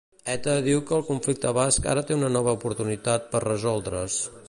ETA 0.35 0.53
diu 0.67 0.81
que 0.91 0.95
el 0.99 1.03
conflicte 1.09 1.53
basc 1.59 1.87
ara 1.93 2.05
té 2.09 2.19
una 2.19 2.33
nova 2.39 2.59
oportunitat 2.61 3.33
per 3.37 3.47
resoldre's. 3.49 4.23